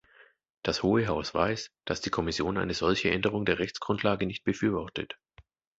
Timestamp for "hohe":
0.81-1.05